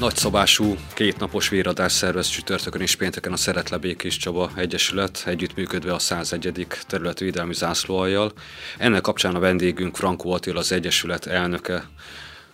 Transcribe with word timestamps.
Nagyszabású 0.00 0.76
kétnapos 0.94 1.48
véradás 1.48 1.92
szervez 1.92 2.28
csütörtökön 2.28 2.80
és 2.80 2.96
pénteken 2.96 3.32
a 3.32 3.36
Szeretle 3.36 3.76
Békés 3.76 4.16
Csaba 4.16 4.50
Egyesület 4.56 5.22
együttműködve 5.26 5.94
a 5.94 5.98
101. 5.98 6.66
területvédelmi 6.86 7.54
zászlóaljal. 7.54 8.32
Ennek 8.78 9.00
kapcsán 9.00 9.34
a 9.34 9.38
vendégünk 9.38 9.96
Frankó 9.96 10.32
Attila, 10.32 10.58
az 10.58 10.72
Egyesület 10.72 11.26
elnöke. 11.26 11.88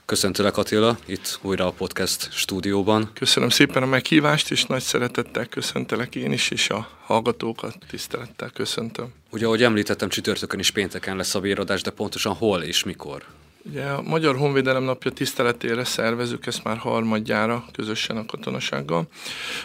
Köszöntelek 0.04 0.57
Attila, 0.57 0.98
itt 1.04 1.39
újra 1.43 1.67
a 1.67 1.71
podcast 1.71 2.32
stúdióban. 2.32 3.11
Köszönöm 3.14 3.49
szépen 3.49 3.82
a 3.82 3.86
meghívást, 3.86 4.50
és 4.50 4.64
nagy 4.64 4.82
szeretettel 4.82 5.46
köszöntelek 5.46 6.14
én 6.14 6.32
is, 6.32 6.50
és 6.50 6.71
a 6.71 6.89
hallgatókat 7.04 7.76
tisztelettel 7.89 8.50
köszöntöm. 8.50 9.13
Ugye, 9.31 9.46
ahogy 9.46 9.63
említettem, 9.63 10.08
csütörtökön 10.08 10.58
és 10.58 10.71
pénteken 10.71 11.17
lesz 11.17 11.35
a 11.35 11.40
véradás, 11.40 11.82
de 11.82 11.90
pontosan 11.90 12.35
hol 12.35 12.63
és 12.63 12.85
mikor? 12.85 13.25
Ugye 13.68 13.84
a 13.84 14.02
Magyar 14.02 14.36
Honvédelem 14.36 14.82
napja 14.82 15.11
tiszteletére 15.11 15.84
szervezük 15.84 16.46
ezt 16.46 16.64
már 16.64 16.76
harmadjára 16.76 17.64
közösen 17.72 18.16
a 18.16 18.26
katonasággal, 18.26 19.08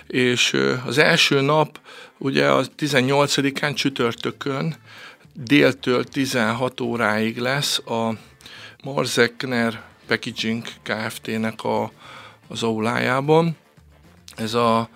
és 0.07 0.57
az 0.85 0.97
első 0.97 1.41
nap 1.41 1.79
ugye 2.17 2.47
a 2.51 2.65
18-án 2.77 3.75
csütörtökön 3.75 4.75
déltől 5.33 6.03
16 6.03 6.81
óráig 6.81 7.37
lesz 7.37 7.77
a 7.77 8.13
Marzekner 8.83 9.83
Packaging 10.07 10.63
Kft-nek 10.83 11.63
a, 11.63 11.91
az 12.47 12.63
aulájában. 12.63 13.55
Ez 14.35 14.53
a 14.53 14.89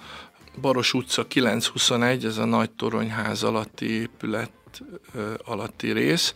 Baros 0.61 0.93
utca 0.93 1.27
921, 1.27 2.25
ez 2.25 2.37
a 2.37 2.45
nagy 2.45 2.69
toronyház 2.71 3.43
alatti 3.43 3.91
épület 3.91 4.51
alatti 5.45 5.91
rész. 5.91 6.33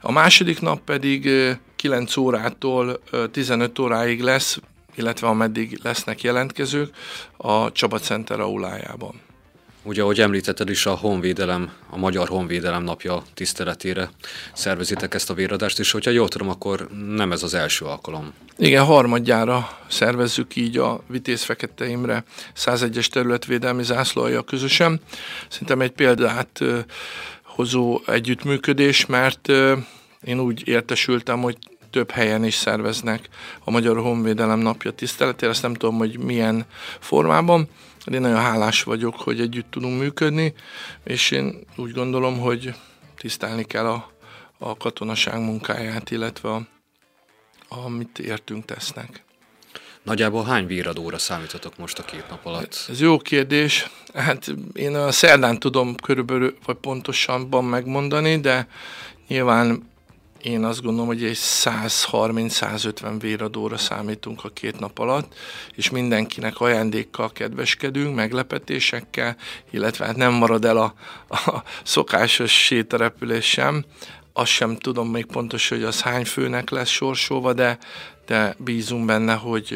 A 0.00 0.12
második 0.12 0.60
nap 0.60 0.80
pedig 0.80 1.30
9 1.76 2.16
órától 2.16 3.02
15 3.30 3.78
óráig 3.78 4.20
lesz, 4.20 4.58
illetve 4.94 5.26
ameddig 5.26 5.80
lesznek 5.82 6.22
jelentkezők 6.22 6.94
a 7.36 7.72
Csaba 7.72 7.98
Center 7.98 8.40
aulájában. 8.40 9.20
Ugye, 9.82 10.02
ahogy 10.02 10.20
említetted 10.20 10.70
is, 10.70 10.86
a 10.86 10.94
honvédelem, 10.94 11.72
a 11.90 11.96
Magyar 11.96 12.28
Honvédelem 12.28 12.82
napja 12.82 13.22
tiszteletére 13.34 14.10
szervezitek 14.52 15.14
ezt 15.14 15.30
a 15.30 15.34
véradást, 15.34 15.78
és 15.78 15.90
hogyha 15.90 16.10
jól 16.10 16.28
tudom, 16.28 16.48
akkor 16.48 16.88
nem 17.14 17.32
ez 17.32 17.42
az 17.42 17.54
első 17.54 17.84
alkalom. 17.84 18.32
Igen, 18.58 18.84
harmadjára 18.84 19.78
szervezzük 19.88 20.56
így 20.56 20.78
a 20.78 21.00
Vitéz 21.06 21.42
Fekete 21.42 21.88
Imre 21.88 22.24
101-es 22.56 23.06
területvédelmi 23.06 23.82
zászlója 23.82 24.42
közösen. 24.42 25.00
Szerintem 25.48 25.80
egy 25.80 25.92
példát 25.92 26.60
hozó 27.42 28.00
együttműködés, 28.06 29.06
mert 29.06 29.52
én 30.26 30.40
úgy 30.40 30.68
értesültem, 30.68 31.40
hogy 31.40 31.56
több 31.90 32.10
helyen 32.10 32.44
is 32.44 32.54
szerveznek 32.54 33.28
a 33.64 33.70
Magyar 33.70 33.96
Honvédelem 33.96 34.58
napja 34.58 34.90
tiszteletére, 34.90 35.50
ezt 35.50 35.62
nem 35.62 35.74
tudom, 35.74 35.96
hogy 35.96 36.18
milyen 36.18 36.66
formában, 37.00 37.68
de 38.06 38.14
én 38.14 38.20
nagyon 38.20 38.40
hálás 38.40 38.82
vagyok, 38.82 39.14
hogy 39.14 39.40
együtt 39.40 39.70
tudunk 39.70 40.00
működni, 40.00 40.54
és 41.04 41.30
én 41.30 41.64
úgy 41.76 41.92
gondolom, 41.92 42.38
hogy 42.38 42.74
tisztelni 43.16 43.64
kell 43.64 43.86
a, 43.86 44.10
a 44.58 44.76
katonaság 44.76 45.40
munkáját, 45.40 46.10
illetve 46.10 46.48
a, 46.48 46.66
amit 47.68 48.18
értünk 48.18 48.64
tesznek. 48.64 49.24
Nagyjából 50.02 50.44
hány 50.44 50.66
víradóra 50.66 51.18
számítotok 51.18 51.78
most 51.78 51.98
a 51.98 52.02
két 52.04 52.28
nap 52.28 52.46
alatt? 52.46 52.86
Ez 52.88 53.00
jó 53.00 53.18
kérdés. 53.18 53.90
Hát 54.14 54.54
én 54.72 54.94
a 54.94 55.12
szerdán 55.12 55.58
tudom 55.58 55.94
körülbelül, 55.94 56.56
vagy 56.64 56.76
pontosabban 56.76 57.64
megmondani, 57.64 58.40
de 58.40 58.68
nyilván 59.28 59.94
én 60.46 60.64
azt 60.64 60.82
gondolom, 60.82 61.06
hogy 61.06 61.24
egy 61.24 61.38
130-150 61.40 63.16
véradóra 63.18 63.76
számítunk 63.76 64.44
a 64.44 64.48
két 64.48 64.78
nap 64.78 64.98
alatt, 64.98 65.34
és 65.74 65.90
mindenkinek 65.90 66.60
ajándékkal 66.60 67.32
kedveskedünk, 67.32 68.14
meglepetésekkel, 68.14 69.36
illetve 69.70 70.04
hát 70.06 70.16
nem 70.16 70.32
marad 70.32 70.64
el 70.64 70.76
a, 70.76 70.94
a 71.28 71.62
szokásos 71.82 72.52
sétarepülés 72.64 73.44
sem. 73.44 73.84
Azt 74.32 74.50
sem 74.50 74.76
tudom 74.76 75.08
még 75.08 75.24
pontosan, 75.24 75.78
hogy 75.78 75.86
az 75.86 76.00
hány 76.00 76.24
főnek 76.24 76.70
lesz 76.70 76.88
sorsolva, 76.88 77.52
de, 77.52 77.78
de 78.26 78.54
bízunk 78.58 79.04
benne, 79.06 79.34
hogy 79.34 79.74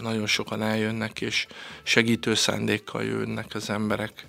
nagyon 0.00 0.26
sokan 0.26 0.62
eljönnek, 0.62 1.20
és 1.20 1.46
segítő 1.82 2.34
szándékkal 2.34 3.04
jönnek 3.04 3.54
az 3.54 3.70
emberek. 3.70 4.26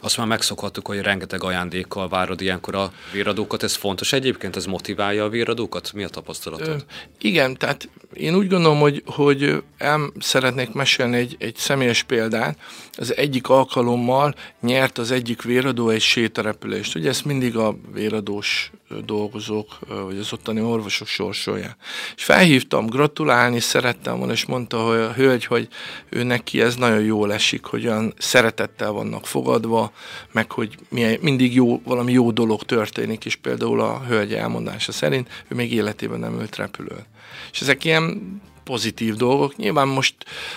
Azt 0.00 0.16
már 0.16 0.26
megszokhattuk, 0.26 0.86
hogy 0.86 1.00
rengeteg 1.00 1.42
ajándékkal 1.42 2.08
várod 2.08 2.40
ilyenkor 2.40 2.74
a 2.74 2.92
véradókat. 3.12 3.62
Ez 3.62 3.74
fontos 3.74 4.12
egyébként? 4.12 4.56
Ez 4.56 4.66
motiválja 4.66 5.24
a 5.24 5.28
véradókat? 5.28 5.92
Mi 5.92 6.04
a 6.04 6.08
tapasztalatod? 6.08 6.68
Ö, 6.68 6.76
igen, 7.18 7.56
tehát 7.56 7.88
én 8.14 8.34
úgy 8.34 8.48
gondolom, 8.48 8.78
hogy, 8.78 9.02
hogy 9.06 9.62
el 9.78 10.12
szeretnék 10.18 10.72
mesélni 10.72 11.16
egy, 11.16 11.36
egy 11.38 11.56
személyes 11.56 12.02
példát. 12.02 12.58
Az 12.92 13.16
egyik 13.16 13.48
alkalommal 13.48 14.34
nyert 14.60 14.98
az 14.98 15.10
egyik 15.10 15.42
véradó 15.42 15.88
egy 15.88 16.00
sétarepülést. 16.00 16.94
Ugye 16.94 17.08
ezt 17.08 17.24
mindig 17.24 17.56
a 17.56 17.76
véradós 17.92 18.70
dolgozók, 19.04 19.78
vagy 20.04 20.18
az 20.18 20.32
ottani 20.32 20.60
orvosok 20.60 21.06
sorsolja. 21.06 21.76
És 22.16 22.24
felhívtam 22.24 22.86
gratulálni, 22.86 23.60
szerettem 23.60 24.18
volna, 24.18 24.32
és 24.32 24.44
mondta 24.44 24.78
hogy 24.78 24.98
a 24.98 25.12
hölgy, 25.12 25.44
hogy 25.44 25.68
ő 26.08 26.22
neki 26.22 26.60
ez 26.60 26.76
nagyon 26.76 27.02
jól 27.02 27.32
esik, 27.32 27.64
hogy 27.64 27.86
olyan 27.86 28.14
szeretettel 28.18 28.90
vannak 28.90 29.26
fogadva, 29.26 29.92
meg 30.32 30.52
hogy 30.52 30.76
milyen, 30.88 31.18
mindig 31.20 31.54
jó, 31.54 31.80
valami 31.84 32.12
jó 32.12 32.30
dolog 32.30 32.62
történik, 32.62 33.24
és 33.24 33.36
például 33.36 33.80
a 33.80 34.02
hölgy 34.08 34.34
elmondása 34.34 34.92
szerint 34.92 35.44
ő 35.48 35.54
még 35.54 35.72
életében 35.72 36.18
nem 36.18 36.40
ült 36.40 36.56
repülőn. 36.56 37.06
És 37.52 37.60
ezek 37.60 37.84
ilyen 37.84 38.40
pozitív 38.64 39.14
dolgok. 39.14 39.56
Nyilván 39.56 39.88
most 39.88 40.14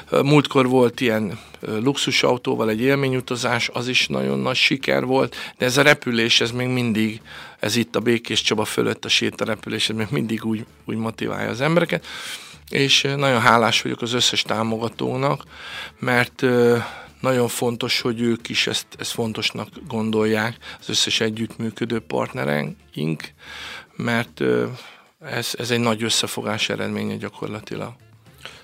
múltkor 0.09 0.67
volt 0.67 1.01
ilyen 1.01 1.39
luxusautóval 1.59 2.69
egy 2.69 2.81
élményutazás, 2.81 3.69
az 3.73 3.87
is 3.87 4.07
nagyon 4.07 4.39
nagy 4.39 4.55
siker 4.55 5.05
volt, 5.05 5.35
de 5.57 5.65
ez 5.65 5.77
a 5.77 5.81
repülés, 5.81 6.41
ez 6.41 6.51
még 6.51 6.67
mindig, 6.67 7.21
ez 7.59 7.75
itt 7.75 7.95
a 7.95 7.99
Békés 7.99 8.41
Csaba 8.41 8.65
fölött 8.65 9.05
a 9.05 9.09
sétarepülés, 9.09 9.89
ez 9.89 9.95
még 9.95 10.07
mindig 10.09 10.45
úgy, 10.45 10.65
úgy 10.85 10.97
motiválja 10.97 11.49
az 11.49 11.61
embereket. 11.61 12.05
És 12.69 13.01
nagyon 13.01 13.41
hálás 13.41 13.81
vagyok 13.81 14.01
az 14.01 14.13
összes 14.13 14.41
támogatónak, 14.41 15.43
mert 15.99 16.43
nagyon 17.21 17.47
fontos, 17.47 18.01
hogy 18.01 18.21
ők 18.21 18.49
is 18.49 18.67
ezt, 18.67 18.87
ezt 18.97 19.11
fontosnak 19.11 19.67
gondolják, 19.87 20.57
az 20.79 20.89
összes 20.89 21.19
együttműködő 21.19 21.99
partnereink, 21.99 23.23
mert 23.95 24.41
ez, 25.31 25.51
ez 25.57 25.71
egy 25.71 25.79
nagy 25.79 26.03
összefogás 26.03 26.69
eredménye 26.69 27.15
gyakorlatilag. 27.15 27.93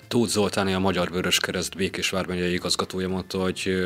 Tóth 0.07 0.31
Zoltáni, 0.31 0.73
a 0.73 0.79
Magyar 0.79 1.11
Vöröskereszt 1.11 1.75
Békés 1.75 2.09
vármegyei 2.09 2.53
igazgatója 2.53 3.07
mondta, 3.07 3.41
hogy 3.41 3.83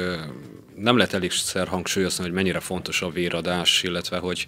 nem 0.75 0.97
lehet 0.97 1.13
elégszer 1.13 1.67
hangsúlyozni, 1.67 2.23
hogy 2.23 2.33
mennyire 2.33 2.59
fontos 2.59 3.01
a 3.01 3.09
véradás, 3.09 3.83
illetve 3.83 4.17
hogy 4.17 4.47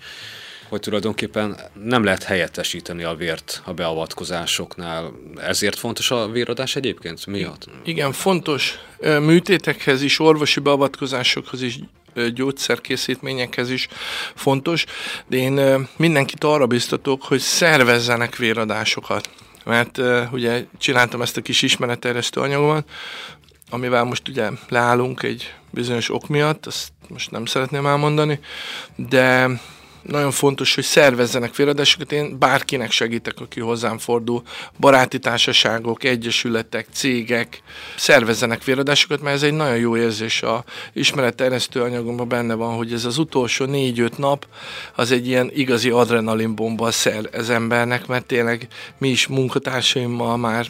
hogy 0.69 0.79
tulajdonképpen 0.79 1.59
nem 1.83 2.03
lehet 2.03 2.23
helyettesíteni 2.23 3.03
a 3.03 3.15
vért 3.15 3.61
a 3.65 3.73
beavatkozásoknál. 3.73 5.11
Ezért 5.35 5.77
fontos 5.77 6.11
a 6.11 6.29
véradás 6.29 6.75
egyébként? 6.75 7.25
Miatt? 7.25 7.69
Igen, 7.83 8.11
fontos 8.11 8.77
műtétekhez 9.01 10.01
is, 10.01 10.19
orvosi 10.19 10.59
beavatkozásokhoz 10.59 11.61
is 11.61 11.79
gyógyszerkészítményekhez 12.33 13.69
is 13.69 13.87
fontos, 14.35 14.85
de 15.27 15.37
én 15.37 15.87
mindenkit 15.97 16.43
arra 16.43 16.67
biztatok, 16.67 17.23
hogy 17.23 17.39
szervezzenek 17.39 18.35
véradásokat. 18.35 19.29
Mert 19.65 20.01
ugye 20.31 20.63
csináltam 20.77 21.21
ezt 21.21 21.37
a 21.37 21.41
kis 21.41 21.61
ismeretterjesztő 21.61 22.41
anyagomat, 22.41 22.89
amivel 23.69 24.03
most 24.03 24.27
ugye 24.27 24.49
leállunk 24.69 25.23
egy 25.23 25.53
bizonyos 25.69 26.09
ok 26.09 26.27
miatt, 26.27 26.65
azt 26.65 26.91
most 27.07 27.31
nem 27.31 27.45
szeretném 27.45 27.85
elmondani, 27.85 28.39
de 28.95 29.49
nagyon 30.01 30.31
fontos, 30.31 30.75
hogy 30.75 30.83
szervezzenek 30.83 31.53
féladásokat. 31.53 32.11
Én 32.11 32.39
bárkinek 32.39 32.91
segítek, 32.91 33.39
aki 33.39 33.59
hozzám 33.59 33.97
fordul, 33.97 34.41
baráti 34.79 35.19
társaságok, 35.19 36.03
egyesületek, 36.03 36.87
cégek, 36.91 37.61
szervezzenek 37.97 38.61
féladásokat, 38.61 39.21
mert 39.21 39.35
ez 39.35 39.43
egy 39.43 39.53
nagyon 39.53 39.77
jó 39.77 39.97
érzés. 39.97 40.41
A 40.41 40.63
ismeretterjesztő 40.93 41.81
anyagomban 41.81 42.27
benne 42.27 42.53
van, 42.53 42.75
hogy 42.75 42.93
ez 42.93 43.05
az 43.05 43.17
utolsó 43.17 43.65
négy-öt 43.65 44.17
nap, 44.17 44.47
az 44.95 45.11
egy 45.11 45.27
ilyen 45.27 45.51
igazi 45.53 45.89
adrenalinbomba 45.89 46.91
szer 46.91 47.29
ez 47.31 47.49
embernek, 47.49 48.07
mert 48.07 48.25
tényleg 48.25 48.67
mi 48.97 49.09
is 49.09 49.27
munkatársaimmal 49.27 50.37
már 50.37 50.67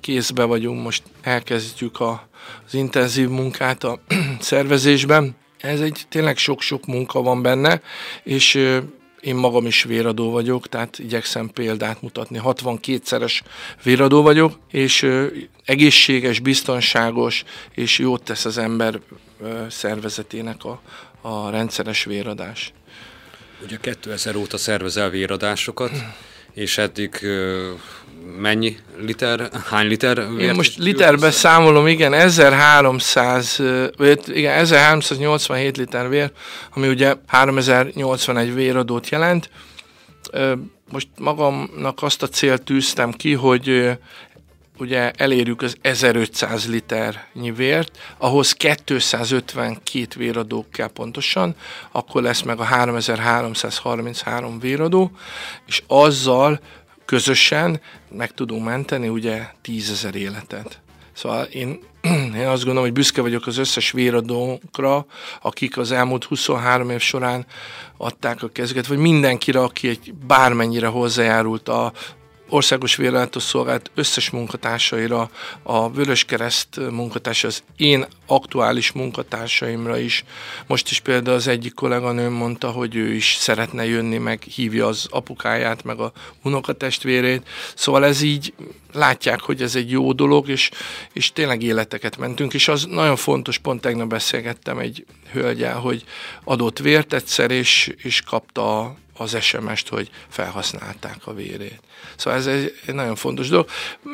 készbe 0.00 0.44
vagyunk, 0.44 0.82
most 0.82 1.02
elkezdjük 1.22 2.00
a, 2.00 2.28
az 2.66 2.74
intenzív 2.74 3.28
munkát 3.28 3.84
a 3.84 4.00
szervezésben, 4.40 5.36
ez 5.60 5.80
egy 5.80 6.02
tényleg 6.08 6.36
sok-sok 6.36 6.86
munka 6.86 7.22
van 7.22 7.42
benne, 7.42 7.80
és 8.22 8.54
én 9.20 9.34
magam 9.34 9.66
is 9.66 9.82
véradó 9.82 10.30
vagyok, 10.30 10.68
tehát 10.68 10.98
igyekszem 10.98 11.48
példát 11.48 12.02
mutatni. 12.02 12.40
62-szeres 12.44 13.40
véradó 13.82 14.22
vagyok, 14.22 14.58
és 14.70 15.06
egészséges, 15.64 16.38
biztonságos, 16.38 17.44
és 17.74 17.98
jót 17.98 18.22
tesz 18.22 18.44
az 18.44 18.58
ember 18.58 19.00
szervezetének 19.68 20.64
a, 20.64 20.80
a 21.20 21.50
rendszeres 21.50 22.04
véradás. 22.04 22.72
Ugye 23.62 23.76
2000 23.80 24.36
óta 24.36 24.58
szervezel 24.58 25.10
véradásokat, 25.10 25.90
és 26.54 26.78
eddig 26.78 27.26
mennyi 28.38 28.76
liter, 28.98 29.50
hány 29.70 29.86
liter? 29.86 30.18
Én 30.38 30.54
most 30.54 30.78
literbe 30.78 31.30
számolom, 31.30 31.86
igen, 31.86 32.12
1300, 32.12 33.62
igen, 34.26 34.54
1387 34.54 35.76
liter 35.76 36.08
vér, 36.08 36.30
ami 36.74 36.88
ugye 36.88 37.14
3081 37.26 38.54
véradót 38.54 39.08
jelent. 39.08 39.50
Most 40.90 41.08
magamnak 41.18 42.02
azt 42.02 42.22
a 42.22 42.28
célt 42.28 42.62
tűztem 42.62 43.12
ki, 43.12 43.32
hogy 43.32 43.90
ugye 44.78 45.10
elérjük 45.16 45.62
az 45.62 45.76
1500 45.80 46.68
liternyi 46.68 47.52
vért, 47.52 47.98
ahhoz 48.18 48.52
252 48.52 50.06
véradó 50.16 50.66
kell 50.72 50.86
pontosan, 50.88 51.54
akkor 51.92 52.22
lesz 52.22 52.42
meg 52.42 52.58
a 52.60 52.64
3333 52.64 54.58
véradó, 54.58 55.10
és 55.66 55.82
azzal 55.86 56.60
közösen 57.10 57.80
meg 58.08 58.32
tudunk 58.34 58.64
menteni 58.64 59.08
ugye 59.08 59.46
10 59.62 60.08
életet. 60.14 60.80
Szóval 61.12 61.44
én, 61.44 61.78
én 62.40 62.46
azt 62.46 62.64
gondolom, 62.64 62.82
hogy 62.82 62.92
büszke 62.92 63.20
vagyok 63.20 63.46
az 63.46 63.56
összes 63.56 63.90
véradókra, 63.90 65.06
akik 65.42 65.78
az 65.78 65.92
elmúlt 65.92 66.24
23 66.24 66.90
év 66.90 67.00
során 67.00 67.46
adták 67.96 68.42
a 68.42 68.48
kezüket, 68.48 68.86
vagy 68.86 68.98
mindenkire, 68.98 69.62
aki 69.62 69.88
egy 69.88 70.14
bármennyire 70.26 70.86
hozzájárult 70.86 71.68
a 71.68 71.92
országos 72.50 72.98
szolgált 73.32 73.90
összes 73.94 74.30
munkatársaira, 74.30 75.30
a 75.62 75.90
Vöröskereszt 75.90 76.80
munkatársa, 76.90 77.46
az 77.46 77.62
én 77.76 78.06
aktuális 78.26 78.92
munkatársaimra 78.92 79.98
is. 79.98 80.24
Most 80.66 80.90
is 80.90 81.00
például 81.00 81.36
az 81.36 81.46
egyik 81.46 81.74
kolléganőm 81.74 82.32
mondta, 82.32 82.70
hogy 82.70 82.96
ő 82.96 83.14
is 83.14 83.34
szeretne 83.38 83.84
jönni, 83.86 84.18
meg 84.18 84.42
hívja 84.42 84.86
az 84.86 85.06
apukáját, 85.10 85.84
meg 85.84 86.00
a 86.00 86.12
unokatestvérét. 86.42 87.48
Szóval 87.74 88.04
ez 88.04 88.22
így 88.22 88.52
látják, 88.92 89.40
hogy 89.40 89.62
ez 89.62 89.74
egy 89.74 89.90
jó 89.90 90.12
dolog, 90.12 90.48
és, 90.48 90.70
és 91.12 91.32
tényleg 91.32 91.62
életeket 91.62 92.16
mentünk, 92.16 92.54
és 92.54 92.68
az 92.68 92.84
nagyon 92.84 93.16
fontos, 93.16 93.58
pont 93.58 93.80
tegnap 93.80 94.08
beszélgettem 94.08 94.78
egy 94.78 95.04
hölgyel, 95.32 95.78
hogy 95.78 96.04
adott 96.44 96.78
vért 96.78 97.12
egyszer, 97.12 97.50
és, 97.50 97.94
és 97.96 98.22
kapta 98.22 98.96
az 99.20 99.36
SMS-t, 99.40 99.88
hogy 99.88 100.10
felhasználták 100.28 101.16
a 101.24 101.34
vérét. 101.34 101.80
Szóval 102.16 102.38
ez 102.38 102.46
egy, 102.46 102.74
nagyon 102.86 103.14
fontos 103.14 103.48
dolog. 103.48 103.68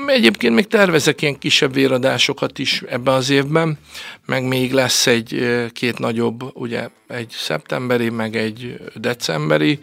Egyébként 0.06 0.54
még 0.54 0.66
tervezek 0.66 1.22
ilyen 1.22 1.38
kisebb 1.38 1.72
véradásokat 1.72 2.58
is 2.58 2.82
ebben 2.88 3.14
az 3.14 3.30
évben, 3.30 3.78
meg 4.24 4.44
még 4.44 4.72
lesz 4.72 5.06
egy 5.06 5.46
két 5.72 5.98
nagyobb, 5.98 6.56
ugye 6.56 6.88
egy 7.06 7.30
szeptemberi, 7.30 8.10
meg 8.10 8.36
egy 8.36 8.80
decemberi, 8.94 9.78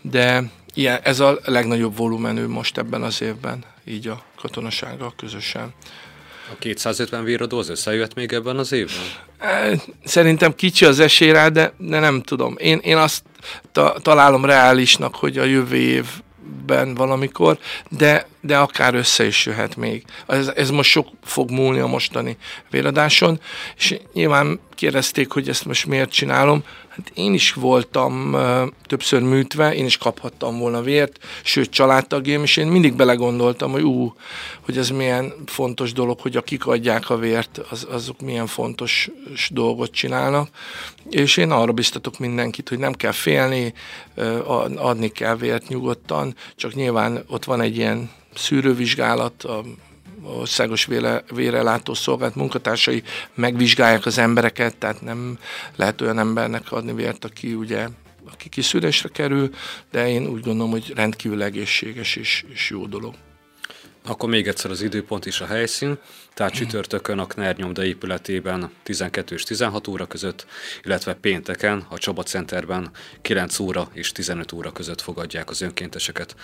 de 0.00 0.42
ilyen, 0.74 1.00
ez 1.02 1.20
a 1.20 1.38
legnagyobb 1.44 1.96
volumenű 1.96 2.46
most 2.46 2.78
ebben 2.78 3.02
az 3.02 3.22
évben, 3.22 3.64
így 3.84 4.08
a 4.08 4.22
katonasággal 4.36 5.12
közösen. 5.16 5.74
A 6.52 6.56
250 6.58 7.24
véradó 7.24 7.58
az 7.58 7.68
összejött 7.68 8.14
még 8.14 8.32
ebben 8.32 8.56
az 8.56 8.72
évben? 8.72 9.04
Szerintem 10.04 10.54
kicsi 10.54 10.84
az 10.84 11.00
esély 11.00 11.30
rá, 11.30 11.48
de, 11.48 11.72
de 11.78 11.98
nem 11.98 12.22
tudom. 12.22 12.54
Én, 12.58 12.78
én 12.78 12.96
azt 12.96 13.22
ta, 13.72 13.96
találom 14.02 14.44
reálisnak, 14.44 15.14
hogy 15.14 15.38
a 15.38 15.44
jövő 15.44 15.76
évben 15.76 16.94
valamikor, 16.94 17.58
de, 17.88 18.26
de 18.40 18.56
akár 18.58 18.94
össze 18.94 19.26
is 19.26 19.46
jöhet 19.46 19.76
még. 19.76 20.04
Ez, 20.26 20.48
ez 20.48 20.70
most 20.70 20.90
sok 20.90 21.08
fog 21.24 21.50
múlni 21.50 21.78
a 21.78 21.86
mostani 21.86 22.36
véradáson, 22.70 23.40
és 23.76 23.98
nyilván 24.12 24.60
kérdezték, 24.74 25.30
hogy 25.30 25.48
ezt 25.48 25.64
most 25.64 25.86
miért 25.86 26.10
csinálom. 26.10 26.64
Hát 26.96 27.10
én 27.14 27.34
is 27.34 27.52
voltam 27.52 28.36
többször 28.86 29.22
műtve, 29.22 29.74
én 29.74 29.84
is 29.84 29.96
kaphattam 29.96 30.58
volna 30.58 30.82
vért, 30.82 31.18
sőt 31.42 31.70
családtagjaim, 31.70 32.42
és 32.42 32.56
én 32.56 32.66
mindig 32.66 32.94
belegondoltam, 32.94 33.70
hogy 33.70 33.82
ú, 33.82 34.14
hogy 34.60 34.78
ez 34.78 34.90
milyen 34.90 35.32
fontos 35.46 35.92
dolog, 35.92 36.20
hogy 36.20 36.36
akik 36.36 36.66
adják 36.66 37.10
a 37.10 37.16
vért, 37.16 37.58
az, 37.70 37.86
azok 37.90 38.20
milyen 38.20 38.46
fontos 38.46 39.10
dolgot 39.50 39.90
csinálnak. 39.90 40.48
És 41.10 41.36
én 41.36 41.50
arra 41.50 41.72
biztatok 41.72 42.18
mindenkit, 42.18 42.68
hogy 42.68 42.78
nem 42.78 42.92
kell 42.92 43.12
félni, 43.12 43.74
adni 44.76 45.08
kell 45.08 45.36
vért 45.36 45.68
nyugodtan, 45.68 46.34
csak 46.54 46.74
nyilván 46.74 47.24
ott 47.26 47.44
van 47.44 47.60
egy 47.60 47.76
ilyen 47.76 48.10
szűrővizsgálat, 48.34 49.44
országos 50.26 50.84
vére, 50.84 51.24
vérelátó 51.34 51.94
szolgált 51.94 52.34
munkatársai 52.34 53.02
megvizsgálják 53.34 54.06
az 54.06 54.18
embereket, 54.18 54.76
tehát 54.76 55.02
nem 55.02 55.38
lehet 55.76 56.00
olyan 56.00 56.18
embernek 56.18 56.72
adni 56.72 56.94
vért, 56.94 57.24
aki 57.24 57.54
ugye 57.54 57.88
aki 58.32 58.48
kiszűrésre 58.48 59.08
kerül, 59.08 59.50
de 59.90 60.08
én 60.08 60.26
úgy 60.26 60.40
gondolom, 60.40 60.70
hogy 60.70 60.92
rendkívül 60.94 61.42
egészséges 61.42 62.16
és, 62.16 62.44
és 62.48 62.70
jó 62.70 62.86
dolog. 62.86 63.14
Akkor 64.06 64.28
még 64.28 64.46
egyszer 64.46 64.70
az 64.70 64.82
időpont 64.82 65.26
is 65.26 65.40
a 65.40 65.46
helyszín, 65.46 65.98
tehát 66.34 66.52
csütörtökön 66.52 67.18
a 67.18 67.26
KNER 67.26 67.56
nyomda 67.56 67.84
épületében 67.84 68.70
12 68.82 69.34
és 69.34 69.42
16 69.42 69.88
óra 69.88 70.06
között, 70.06 70.46
illetve 70.82 71.14
pénteken 71.14 71.86
a 71.88 71.98
Csaba 71.98 72.22
Centerben 72.22 72.90
9 73.22 73.58
óra 73.58 73.88
és 73.92 74.12
15 74.12 74.52
óra 74.52 74.72
között 74.72 75.00
fogadják 75.00 75.50
az 75.50 75.60
önkénteseket 75.60 76.36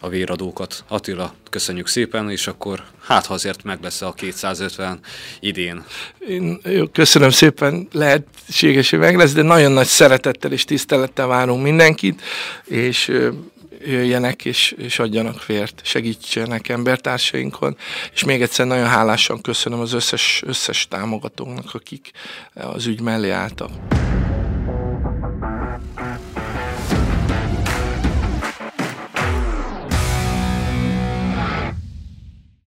a 0.00 0.08
véradókat. 0.08 0.84
Attila, 0.88 1.34
köszönjük 1.50 1.86
szépen, 1.86 2.30
és 2.30 2.46
akkor 2.46 2.84
hát 3.04 3.26
ha 3.26 3.34
azért 3.34 3.62
meg 3.62 3.78
lesz 3.82 4.02
a 4.02 4.12
250 4.12 5.00
idén. 5.40 5.84
Én, 6.28 6.60
jó, 6.64 6.86
köszönöm 6.86 7.30
szépen, 7.30 7.88
lehetséges, 7.92 8.90
hogy 8.90 8.98
meg 8.98 9.16
lesz, 9.16 9.32
de 9.32 9.42
nagyon 9.42 9.72
nagy 9.72 9.86
szeretettel 9.86 10.52
és 10.52 10.64
tisztelettel 10.64 11.26
várunk 11.26 11.62
mindenkit, 11.62 12.22
és 12.64 13.12
jöjjenek 13.84 14.44
és, 14.44 14.74
és 14.78 14.98
adjanak 14.98 15.46
vért, 15.46 15.80
segítsenek 15.84 16.68
embertársainkon, 16.68 17.76
és 18.12 18.24
még 18.24 18.42
egyszer 18.42 18.66
nagyon 18.66 18.86
hálásan 18.86 19.40
köszönöm 19.40 19.80
az 19.80 19.92
összes, 19.92 20.42
összes 20.46 20.88
támogatóknak, 20.88 21.74
akik 21.74 22.10
az 22.54 22.86
ügy 22.86 23.00
mellé 23.00 23.30
álltak. 23.30 23.70